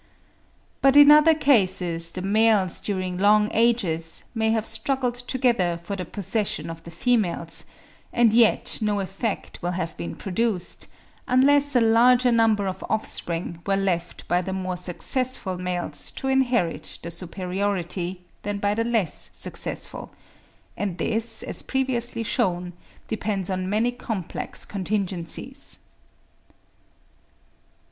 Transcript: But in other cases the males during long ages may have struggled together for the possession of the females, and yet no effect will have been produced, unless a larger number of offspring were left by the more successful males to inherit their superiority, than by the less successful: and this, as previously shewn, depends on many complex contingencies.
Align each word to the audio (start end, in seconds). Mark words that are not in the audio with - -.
But 0.81 0.95
in 0.95 1.11
other 1.11 1.35
cases 1.35 2.11
the 2.11 2.23
males 2.23 2.81
during 2.81 3.19
long 3.19 3.51
ages 3.53 4.23
may 4.33 4.49
have 4.49 4.65
struggled 4.65 5.13
together 5.13 5.77
for 5.77 5.95
the 5.95 6.05
possession 6.05 6.71
of 6.71 6.81
the 6.81 6.89
females, 6.89 7.65
and 8.11 8.33
yet 8.33 8.79
no 8.81 8.99
effect 8.99 9.61
will 9.61 9.73
have 9.73 9.95
been 9.97 10.15
produced, 10.15 10.87
unless 11.27 11.75
a 11.75 11.81
larger 11.81 12.31
number 12.31 12.65
of 12.65 12.83
offspring 12.89 13.61
were 13.67 13.75
left 13.75 14.27
by 14.27 14.41
the 14.41 14.53
more 14.53 14.75
successful 14.75 15.59
males 15.59 16.09
to 16.13 16.27
inherit 16.27 16.97
their 17.03 17.11
superiority, 17.11 18.21
than 18.41 18.57
by 18.57 18.73
the 18.73 18.83
less 18.83 19.29
successful: 19.33 20.11
and 20.75 20.97
this, 20.97 21.43
as 21.43 21.61
previously 21.61 22.23
shewn, 22.23 22.73
depends 23.07 23.51
on 23.51 23.69
many 23.69 23.91
complex 23.91 24.65
contingencies. 24.65 25.77